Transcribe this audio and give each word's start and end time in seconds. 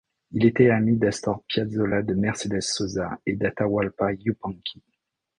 Il 0.31 0.45
était 0.47 0.71
ami 0.71 0.97
d’Astor 0.97 1.43
Piazzolla, 1.43 2.01
de 2.01 2.15
Mercedes 2.15 2.61
Sosa 2.63 3.19
et 3.27 3.35
d’Atahualpa 3.35 4.13
Yupanqui. 4.13 4.81